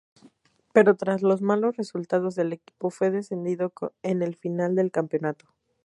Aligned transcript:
Pero 0.73 0.95
tras 0.95 1.21
los 1.21 1.43
malos 1.43 1.77
resultados 1.77 2.33
del 2.33 2.53
equipo 2.53 2.89
fue 2.89 3.11
descendido 3.11 3.71
en 4.01 4.23
el 4.23 4.35
final 4.35 4.73
de 4.73 4.89
campeonato. 4.89 5.47